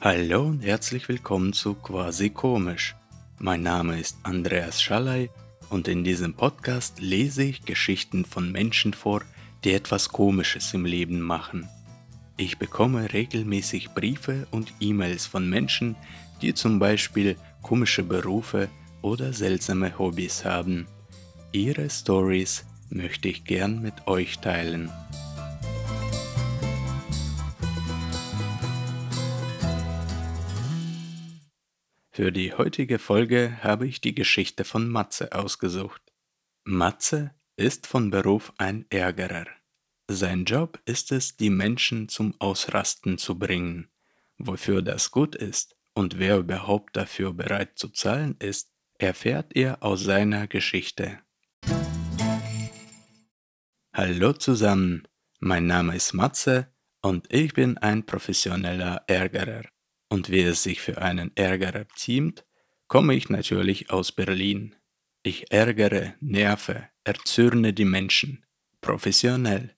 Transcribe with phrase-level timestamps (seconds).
[0.00, 2.96] Hallo und herzlich willkommen zu Quasi Komisch.
[3.38, 5.28] Mein Name ist Andreas Schallei
[5.70, 9.22] und in diesem Podcast lese ich Geschichten von Menschen vor,
[9.64, 11.68] die etwas Komisches im Leben machen.
[12.36, 15.96] Ich bekomme regelmäßig Briefe und E-Mails von Menschen,
[16.40, 18.68] die zum Beispiel komische Berufe
[19.02, 20.86] oder seltsame Hobbys haben.
[21.52, 24.90] Ihre Stories möchte ich gern mit euch teilen.
[32.18, 36.02] Für die heutige Folge habe ich die Geschichte von Matze ausgesucht.
[36.64, 39.46] Matze ist von Beruf ein Ärgerer.
[40.08, 43.88] Sein Job ist es, die Menschen zum Ausrasten zu bringen.
[44.36, 50.02] Wofür das gut ist und wer überhaupt dafür bereit zu zahlen ist, erfährt ihr aus
[50.02, 51.20] seiner Geschichte.
[53.94, 55.06] Hallo zusammen,
[55.38, 56.66] mein Name ist Matze
[57.00, 59.62] und ich bin ein professioneller Ärgerer.
[60.08, 62.46] Und wie es sich für einen Ärgerer ziemt,
[62.86, 64.74] komme ich natürlich aus Berlin.
[65.22, 68.44] Ich ärgere, nerve, erzürne die Menschen.
[68.80, 69.74] Professionell.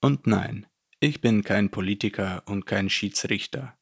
[0.00, 0.66] Und nein,
[1.00, 3.76] ich bin kein Politiker und kein Schiedsrichter.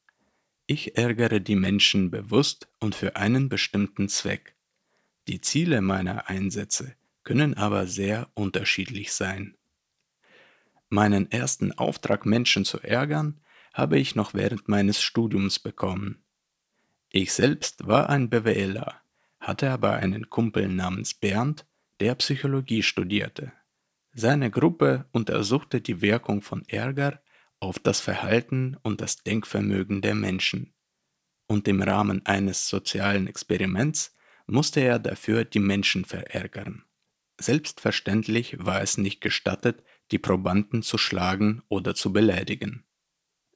[0.65, 4.55] Ich ärgere die Menschen bewusst und für einen bestimmten Zweck.
[5.27, 9.55] Die Ziele meiner Einsätze können aber sehr unterschiedlich sein.
[10.89, 13.41] Meinen ersten Auftrag, Menschen zu ärgern,
[13.73, 16.23] habe ich noch während meines Studiums bekommen.
[17.09, 19.01] Ich selbst war ein BWLer,
[19.39, 21.65] hatte aber einen Kumpel namens Bernd,
[21.99, 23.51] der Psychologie studierte.
[24.13, 27.21] Seine Gruppe untersuchte die Wirkung von Ärger
[27.59, 30.73] auf das Verhalten und das Denkvermögen der Menschen.
[31.47, 36.83] Und im Rahmen eines sozialen Experiments musste er dafür die Menschen verärgern.
[37.39, 42.85] Selbstverständlich war es nicht gestattet, die Probanden zu schlagen oder zu beleidigen.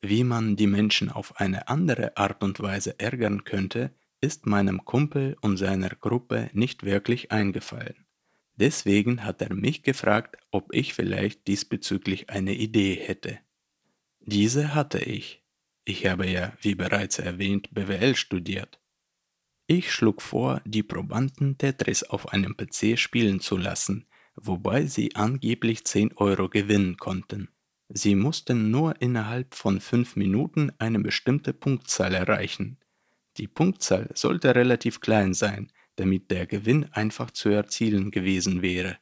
[0.02, 5.38] Wie man die Menschen auf eine andere Art und Weise ärgern könnte, ist meinem Kumpel
[5.42, 8.06] und seiner Gruppe nicht wirklich eingefallen.
[8.56, 13.40] Deswegen hat er mich gefragt, ob ich vielleicht diesbezüglich eine Idee hätte.
[14.20, 15.44] Diese hatte ich.
[15.86, 18.80] Ich habe ja, wie bereits erwähnt, BWL studiert.
[19.68, 25.86] Ich schlug vor, die Probanden Tetris auf einem PC spielen zu lassen, wobei sie angeblich
[25.86, 27.50] 10 Euro gewinnen konnten.
[27.90, 32.78] Sie mussten nur innerhalb von fünf Minuten eine bestimmte Punktzahl erreichen.
[33.38, 38.98] Die Punktzahl sollte relativ klein sein, damit der Gewinn einfach zu erzielen gewesen wäre.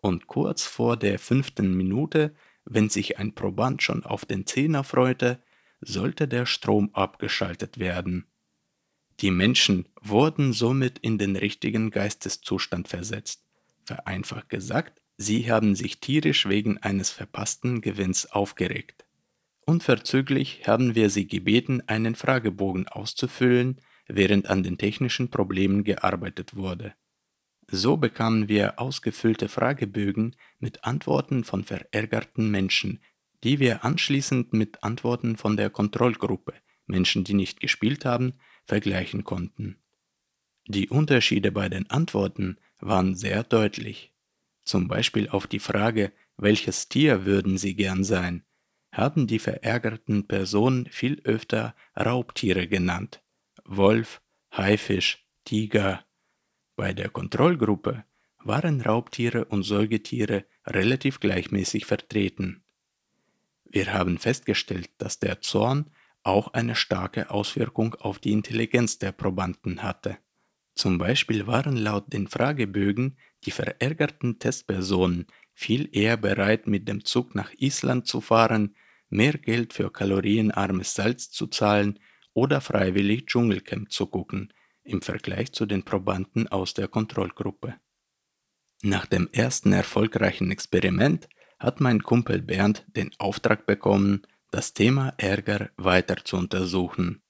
[0.00, 2.34] Und kurz vor der fünften Minute,
[2.64, 5.42] wenn sich ein Proband schon auf den Zehner freute,
[5.80, 8.26] sollte der Strom abgeschaltet werden.
[9.20, 13.44] Die Menschen wurden somit in den richtigen Geisteszustand versetzt.
[13.84, 19.04] Vereinfacht gesagt, Sie haben sich tierisch wegen eines verpassten Gewinns aufgeregt.
[19.64, 26.94] Unverzüglich haben wir Sie gebeten, einen Fragebogen auszufüllen, während an den technischen Problemen gearbeitet wurde.
[27.70, 33.00] So bekamen wir ausgefüllte Fragebögen mit Antworten von verärgerten Menschen,
[33.44, 36.54] die wir anschließend mit Antworten von der Kontrollgruppe,
[36.86, 38.34] Menschen, die nicht gespielt haben,
[38.66, 39.78] vergleichen konnten.
[40.66, 44.11] Die Unterschiede bei den Antworten waren sehr deutlich.
[44.64, 48.44] Zum Beispiel auf die Frage, welches Tier würden Sie gern sein,
[48.92, 53.22] haben die verärgerten Personen viel öfter Raubtiere genannt.
[53.64, 54.20] Wolf,
[54.52, 56.04] Haifisch, Tiger.
[56.76, 58.04] Bei der Kontrollgruppe
[58.38, 62.62] waren Raubtiere und Säugetiere relativ gleichmäßig vertreten.
[63.64, 65.90] Wir haben festgestellt, dass der Zorn
[66.22, 70.18] auch eine starke Auswirkung auf die Intelligenz der Probanden hatte.
[70.74, 77.34] Zum Beispiel waren laut den Fragebögen die verärgerten Testpersonen viel eher bereit, mit dem Zug
[77.34, 78.74] nach Island zu fahren,
[79.08, 81.98] mehr Geld für kalorienarmes Salz zu zahlen
[82.32, 84.52] oder freiwillig Dschungelcamp zu gucken,
[84.84, 87.76] im Vergleich zu den Probanden aus der Kontrollgruppe.
[88.82, 91.28] Nach dem ersten erfolgreichen Experiment
[91.58, 97.22] hat mein Kumpel Bernd den Auftrag bekommen, das Thema Ärger weiter zu untersuchen.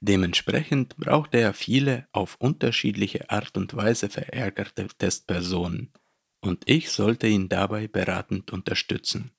[0.00, 5.92] Dementsprechend brauchte er viele auf unterschiedliche Art und Weise verärgerte Testpersonen,
[6.40, 9.32] und ich sollte ihn dabei beratend unterstützen.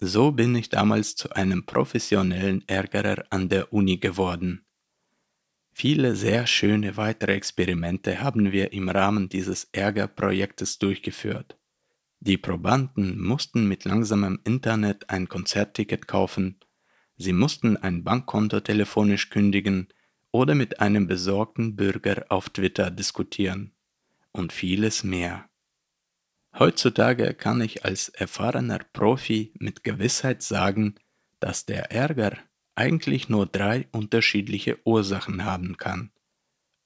[0.00, 4.64] So bin ich damals zu einem professionellen Ärgerer an der Uni geworden.
[5.72, 11.56] Viele sehr schöne weitere Experimente haben wir im Rahmen dieses Ärgerprojektes durchgeführt.
[12.20, 16.58] Die Probanden mussten mit langsamem Internet ein Konzertticket kaufen
[17.22, 19.88] Sie mussten ein Bankkonto telefonisch kündigen
[20.32, 23.74] oder mit einem besorgten Bürger auf Twitter diskutieren.
[24.32, 25.50] Und vieles mehr.
[26.58, 30.94] Heutzutage kann ich als erfahrener Profi mit Gewissheit sagen,
[31.40, 32.38] dass der Ärger
[32.74, 36.12] eigentlich nur drei unterschiedliche Ursachen haben kann.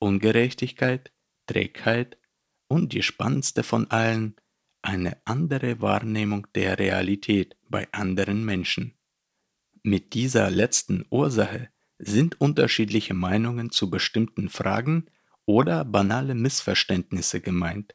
[0.00, 1.12] Ungerechtigkeit,
[1.46, 2.18] Trägheit
[2.66, 4.34] und die spannendste von allen,
[4.82, 8.94] eine andere Wahrnehmung der Realität bei anderen Menschen.
[9.86, 15.04] Mit dieser letzten Ursache sind unterschiedliche Meinungen zu bestimmten Fragen
[15.44, 17.94] oder banale Missverständnisse gemeint.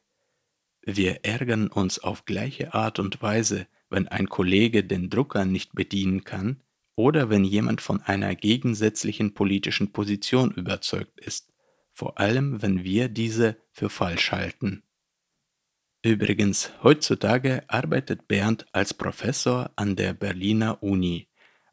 [0.83, 6.24] Wir ärgern uns auf gleiche Art und Weise, wenn ein Kollege den Drucker nicht bedienen
[6.24, 6.62] kann
[6.94, 11.51] oder wenn jemand von einer gegensätzlichen politischen Position überzeugt ist,
[11.92, 14.83] vor allem wenn wir diese für falsch halten.
[16.03, 21.28] Übrigens, heutzutage arbeitet Bernd als Professor an der Berliner Uni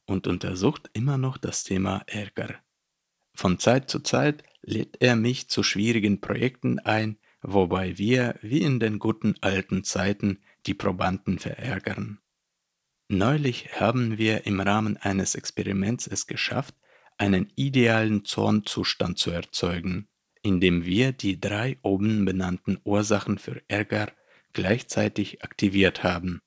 [0.07, 2.55] und untersucht immer noch das Thema Ärger.
[3.35, 8.81] Von Zeit zu Zeit lädt er mich zu schwierigen Projekten ein, wobei wir, wie in
[8.81, 12.19] den guten alten Zeiten, die Probanden verärgern.
[13.09, 16.75] Neulich haben wir im Rahmen eines Experiments es geschafft,
[17.19, 20.09] einen idealen Zornzustand zu erzeugen
[20.47, 24.13] indem wir die drei oben benannten Ursachen für Ärger
[24.53, 26.41] gleichzeitig aktiviert haben.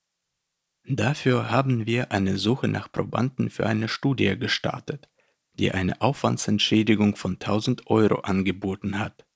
[0.92, 5.08] Dafür haben wir eine Suche nach Probanden für eine Studie gestartet,
[5.54, 9.28] die eine Aufwandsentschädigung von 1000 Euro angeboten hat.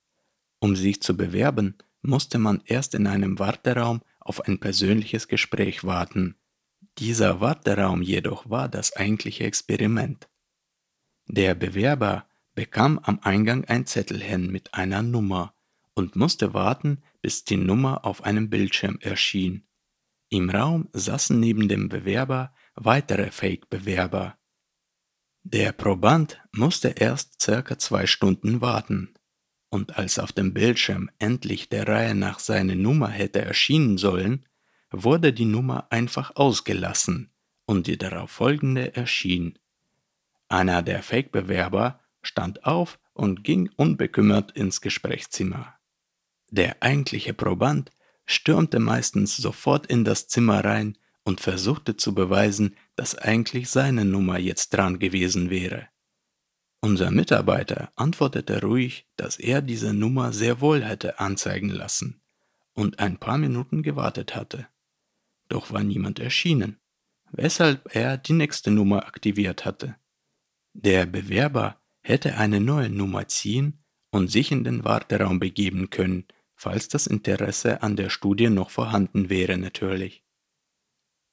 [0.59, 6.37] Um sich zu bewerben, musste man erst in einem Warteraum auf ein persönliches Gespräch warten.
[6.97, 10.27] Dieser Warteraum jedoch war das eigentliche Experiment.
[11.27, 15.53] Der Bewerber bekam am Eingang ein Zettelchen mit einer Nummer
[15.93, 19.67] und musste warten, bis die Nummer auf einem Bildschirm erschien.
[20.33, 24.35] Im Raum saßen neben dem Bewerber weitere Fake-Bewerber.
[25.43, 29.13] Der Proband musste erst circa zwei Stunden warten,
[29.69, 34.47] und als auf dem Bildschirm endlich der Reihe nach seine Nummer hätte erschienen sollen,
[34.89, 37.31] wurde die Nummer einfach ausgelassen
[37.67, 39.59] und die darauf folgende erschien.
[40.49, 45.75] Einer der Fake-Bewerber stand auf und ging unbekümmert ins Gesprächszimmer.
[46.49, 47.91] Der eigentliche Proband
[48.25, 54.37] stürmte meistens sofort in das Zimmer rein und versuchte zu beweisen, dass eigentlich seine Nummer
[54.37, 55.87] jetzt dran gewesen wäre.
[56.81, 62.21] Unser Mitarbeiter antwortete ruhig, dass er diese Nummer sehr wohl hätte anzeigen lassen
[62.73, 64.67] und ein paar Minuten gewartet hatte.
[65.47, 66.79] Doch war niemand erschienen,
[67.31, 69.95] weshalb er die nächste Nummer aktiviert hatte.
[70.73, 76.25] Der Bewerber hätte eine neue Nummer ziehen und sich in den Warteraum begeben können,
[76.63, 80.23] falls das Interesse an der Studie noch vorhanden wäre natürlich.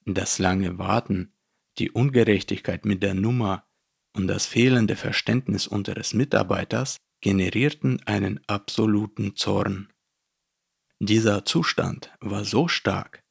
[0.04, 1.34] Das lange Warten,
[1.78, 3.64] die Ungerechtigkeit mit der Nummer
[4.12, 9.92] und das fehlende Verständnis unseres Mitarbeiters generierten einen absoluten Zorn.
[10.98, 13.22] Dieser Zustand war so stark,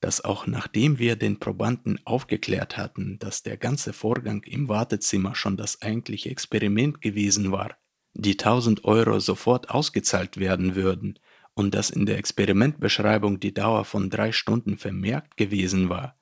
[0.00, 5.58] dass auch nachdem wir den Probanden aufgeklärt hatten, dass der ganze Vorgang im Wartezimmer schon
[5.58, 7.76] das eigentliche Experiment gewesen war,
[8.14, 11.18] die 1000 Euro sofort ausgezahlt werden würden
[11.54, 16.16] und dass in der Experimentbeschreibung die Dauer von drei Stunden vermerkt gewesen war,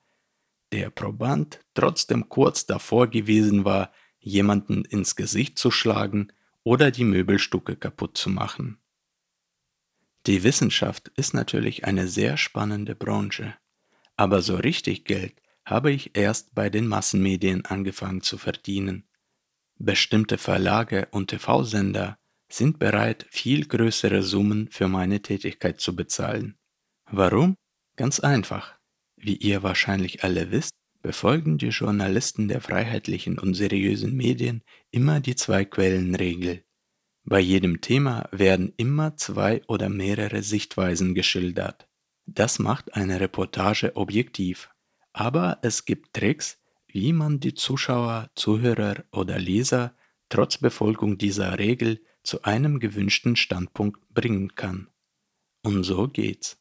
[0.71, 6.31] der Proband trotzdem kurz davor gewesen war, jemanden ins Gesicht zu schlagen
[6.63, 8.77] oder die Möbelstücke kaputt zu machen.
[10.27, 13.55] Die Wissenschaft ist natürlich eine sehr spannende Branche.
[14.15, 19.07] Aber so richtig Geld habe ich erst bei den Massenmedien angefangen zu verdienen.
[19.77, 22.19] Bestimmte Verlage und TV-Sender
[22.53, 26.57] sind bereit, viel größere Summen für meine Tätigkeit zu bezahlen.
[27.09, 27.55] Warum?
[27.95, 28.75] Ganz einfach.
[29.15, 35.35] Wie ihr wahrscheinlich alle wisst, befolgen die Journalisten der freiheitlichen und seriösen Medien immer die
[35.35, 36.63] Zwei-Quellen-Regel.
[37.23, 41.87] Bei jedem Thema werden immer zwei oder mehrere Sichtweisen geschildert.
[42.25, 44.69] Das macht eine Reportage objektiv.
[45.13, 49.95] Aber es gibt Tricks, wie man die Zuschauer, Zuhörer oder Leser
[50.29, 54.89] trotz Befolgung dieser Regel zu einem gewünschten Standpunkt bringen kann.
[55.63, 56.57] Und so geht's.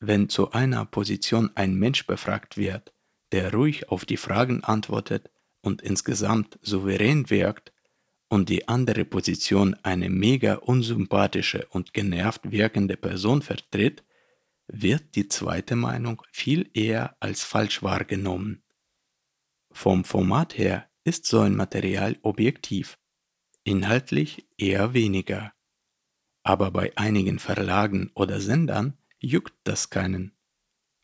[0.00, 2.92] Wenn zu einer Position ein Mensch befragt wird,
[3.32, 5.30] der ruhig auf die Fragen antwortet
[5.62, 7.74] und insgesamt souverän wirkt,
[8.28, 14.02] und die andere Position eine mega unsympathische und genervt wirkende Person vertritt,
[14.66, 18.64] wird die zweite Meinung viel eher als falsch wahrgenommen.
[19.70, 22.98] Vom Format her ist so ein Material objektiv,
[23.64, 25.52] inhaltlich eher weniger.
[26.42, 30.32] Aber bei einigen Verlagen oder Sendern juckt das keinen.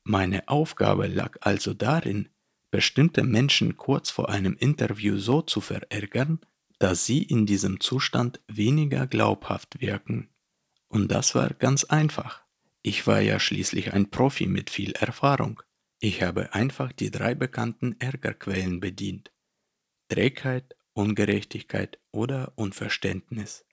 [0.05, 2.29] Meine Aufgabe lag also darin,
[2.71, 6.41] bestimmte Menschen kurz vor einem Interview so zu verärgern,
[6.79, 10.29] dass sie in diesem Zustand weniger glaubhaft wirken.
[10.89, 12.45] Und das war ganz einfach
[12.83, 15.63] Ich war ja schließlich ein Profi mit viel Erfahrung.
[16.01, 19.31] Ich habe einfach die drei bekannten Ärgerquellen bedient.
[20.09, 23.65] Trägheit, Ungerechtigkeit oder Unverständnis.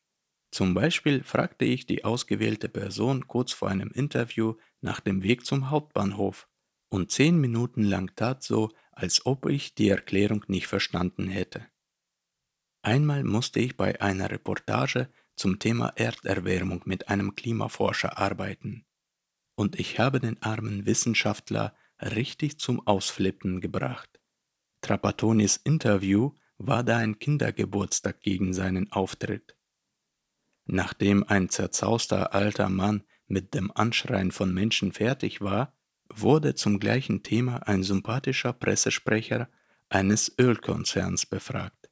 [0.52, 5.70] Zum Beispiel fragte ich die ausgewählte Person kurz vor einem Interview nach dem Weg zum
[5.70, 6.48] Hauptbahnhof
[6.90, 11.68] und zehn Minuten lang tat so, als ob ich die Erklärung nicht verstanden hätte.
[12.82, 18.86] Einmal musste ich bei einer Reportage zum Thema Erderwärmung mit einem Klimaforscher arbeiten.
[19.56, 24.22] Und ich habe den armen Wissenschaftler richtig zum Ausflippen gebracht.
[24.82, 29.56] Trapattonis Interview war da ein Kindergeburtstag gegen seinen Auftritt.
[30.66, 35.74] Nachdem ein zerzauster alter Mann mit dem Anschreien von Menschen fertig war,
[36.10, 39.50] wurde zum gleichen Thema ein sympathischer Pressesprecher
[39.90, 41.90] eines Ölkonzerns befragt.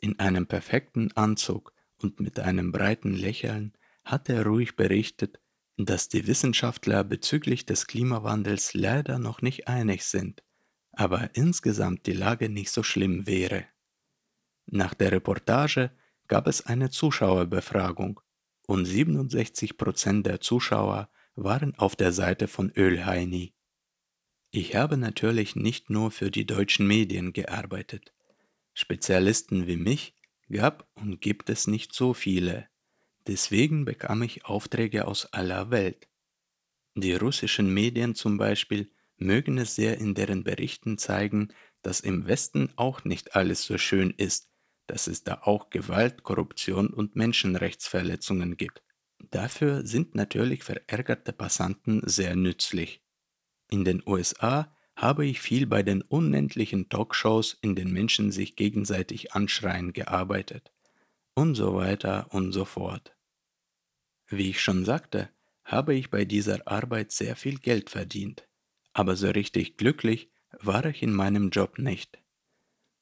[0.00, 3.72] In einem perfekten Anzug und mit einem breiten Lächeln
[4.04, 5.40] hat er ruhig berichtet,
[5.76, 10.42] dass die Wissenschaftler bezüglich des Klimawandels leider noch nicht einig sind,
[10.92, 13.64] aber insgesamt die Lage nicht so schlimm wäre.
[14.66, 15.90] Nach der Reportage
[16.28, 18.20] gab es eine Zuschauerbefragung
[18.66, 23.54] und 67% der Zuschauer waren auf der Seite von Ölheini.
[24.50, 28.12] Ich habe natürlich nicht nur für die deutschen Medien gearbeitet.
[28.74, 30.14] Spezialisten wie mich
[30.50, 32.68] gab und gibt es nicht so viele.
[33.26, 36.08] Deswegen bekam ich Aufträge aus aller Welt.
[36.94, 42.70] Die russischen Medien zum Beispiel mögen es sehr in deren Berichten zeigen, dass im Westen
[42.76, 44.51] auch nicht alles so schön ist
[44.92, 48.82] dass es da auch Gewalt, Korruption und Menschenrechtsverletzungen gibt.
[49.30, 53.02] Dafür sind natürlich verärgerte Passanten sehr nützlich.
[53.70, 59.32] In den USA habe ich viel bei den unendlichen Talkshows, in denen Menschen sich gegenseitig
[59.32, 60.70] anschreien, gearbeitet.
[61.32, 63.16] Und so weiter und so fort.
[64.28, 65.30] Wie ich schon sagte,
[65.64, 68.46] habe ich bei dieser Arbeit sehr viel Geld verdient.
[68.92, 70.30] Aber so richtig glücklich
[70.60, 72.18] war ich in meinem Job nicht.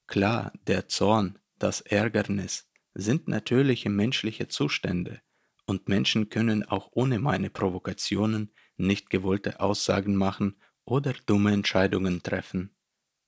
[0.07, 5.21] Klar, der Zorn, das Ärgernis sind natürliche menschliche Zustände,
[5.67, 12.75] und Menschen können auch ohne meine Provokationen nicht gewollte Aussagen machen oder dumme Entscheidungen treffen.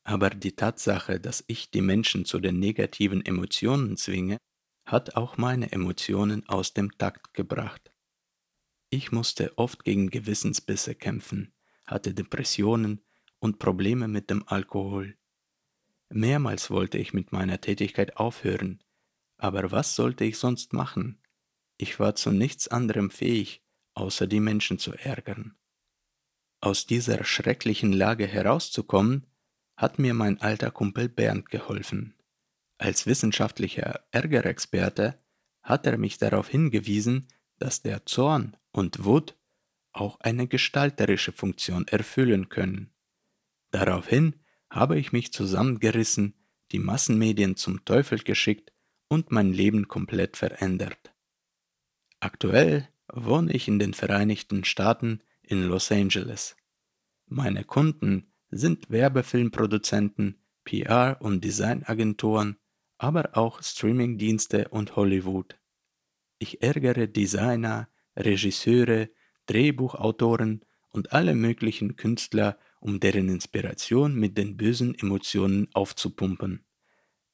[0.04, 4.38] Aber die Tatsache, dass ich die Menschen zu den negativen Emotionen zwinge,
[4.84, 7.92] hat auch meine Emotionen aus dem Takt gebracht.
[8.90, 11.54] Ich musste oft gegen Gewissensbisse kämpfen,
[11.86, 13.04] hatte Depressionen
[13.38, 15.16] und Probleme mit dem Alkohol.
[16.14, 18.82] Mehrmals wollte ich mit meiner Tätigkeit aufhören,
[19.38, 21.20] aber was sollte ich sonst machen?
[21.78, 23.64] Ich war zu nichts anderem fähig,
[23.94, 25.56] außer die Menschen zu ärgern.
[26.60, 29.26] Aus dieser schrecklichen Lage herauszukommen,
[29.76, 32.14] hat mir mein alter Kumpel Bernd geholfen.
[32.78, 35.18] Als wissenschaftlicher Ärgerexperte
[35.62, 37.26] hat er mich darauf hingewiesen,
[37.58, 39.36] dass der Zorn und Wut
[39.92, 42.92] auch eine gestalterische Funktion erfüllen können.
[43.70, 44.41] Daraufhin
[44.72, 46.34] habe ich mich zusammengerissen,
[46.72, 48.72] die Massenmedien zum Teufel geschickt
[49.08, 51.14] und mein Leben komplett verändert.
[52.20, 56.56] Aktuell wohne ich in den Vereinigten Staaten in Los Angeles.
[57.26, 62.56] Meine Kunden sind Werbefilmproduzenten, PR- und Designagenturen,
[62.96, 65.58] aber auch Streamingdienste und Hollywood.
[66.38, 69.10] Ich ärgere Designer, Regisseure,
[69.46, 76.64] Drehbuchautoren und alle möglichen Künstler um deren Inspiration mit den bösen Emotionen aufzupumpen.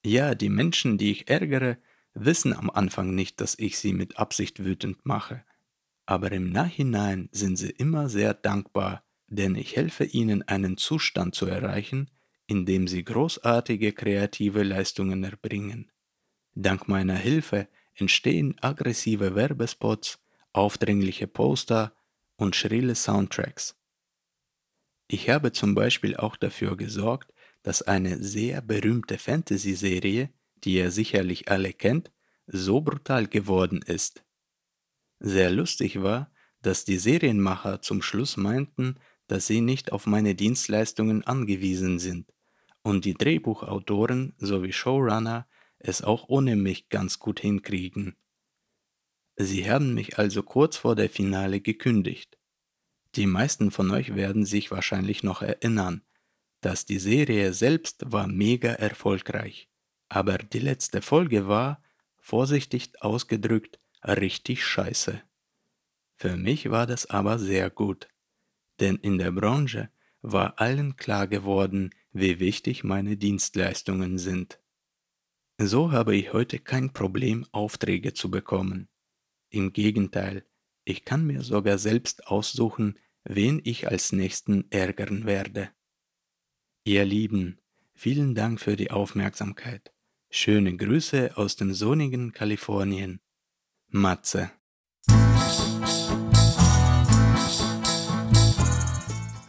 [0.05, 1.79] Ja, die Menschen, die ich ärgere,
[2.13, 5.45] wissen am Anfang nicht, dass ich sie mit Absicht wütend mache.
[6.05, 11.47] Aber im Nachhinein sind sie immer sehr dankbar, denn ich helfe ihnen einen Zustand zu
[11.47, 12.11] erreichen,
[12.47, 15.91] in dem sie großartige kreative Leistungen erbringen.
[16.55, 20.19] Dank meiner Hilfe entstehen aggressive Werbespots,
[20.53, 21.95] aufdringliche Poster
[22.37, 23.78] und schrille Soundtracks.
[25.09, 30.31] Ich habe zum Beispiel auch dafür gesorgt, dass eine sehr berühmte Fantasy-Serie,
[30.65, 32.13] die ihr sicherlich alle kennt,
[32.47, 34.25] so brutal geworden ist.
[35.21, 36.31] Sehr lustig war,
[36.63, 38.97] dass die Serienmacher zum Schluss meinten,
[39.27, 42.33] dass sie nicht auf meine Dienstleistungen angewiesen sind
[42.83, 45.47] und die Drehbuchautoren sowie Showrunner
[45.79, 48.17] es auch ohne mich ganz gut hinkriegen.
[49.37, 52.38] Sie haben mich also kurz vor der Finale gekündigt.
[53.19, 56.03] Die meisten von euch werden sich wahrscheinlich noch erinnern,
[56.61, 59.69] dass die Serie selbst war mega erfolgreich,
[60.09, 61.83] aber die letzte Folge war,
[62.21, 65.21] vorsichtig ausgedrückt, richtig scheiße.
[66.15, 68.07] Für mich war das aber sehr gut,
[68.79, 69.91] denn in der Branche
[70.23, 74.61] war allen klar geworden, wie wichtig meine Dienstleistungen sind.
[75.61, 78.89] So habe ich heute kein Problem, Aufträge zu bekommen.
[79.51, 80.47] Im Gegenteil,
[80.85, 82.97] Ich kann mir sogar selbst aussuchen,
[83.29, 85.69] wen ich als nächsten ärgern werde.
[86.85, 87.59] Ihr Lieben,
[87.95, 89.93] vielen Dank für die Aufmerksamkeit.
[90.31, 93.21] Schöne Grüße aus dem sonnigen Kalifornien.
[93.89, 94.51] Matze.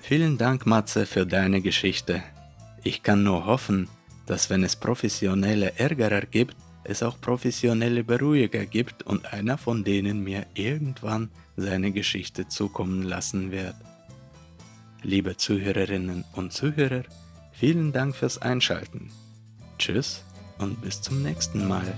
[0.02, 2.24] Vielen Dank, Matze, für deine Geschichte.
[2.84, 3.88] Ich kann nur hoffen,
[4.26, 10.24] dass wenn es professionelle Ärgerer gibt, es auch professionelle Beruhiger gibt und einer von denen
[10.24, 13.76] mir irgendwann seine Geschichte zukommen lassen wird.
[15.02, 17.04] Liebe Zuhörerinnen und Zuhörer,
[17.52, 19.12] vielen Dank fürs Einschalten.
[19.78, 20.24] Tschüss
[20.58, 21.94] und bis zum nächsten Mal.